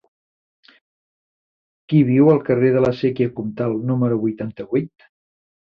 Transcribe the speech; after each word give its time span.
Qui 1.93 2.01
viu 2.09 2.31
al 2.31 2.43
carrer 2.49 2.73
de 2.79 2.83
la 2.87 2.91
Sèquia 3.03 3.35
Comtal 3.41 3.79
número 3.91 4.21
vuitanta-vuit? 4.25 5.11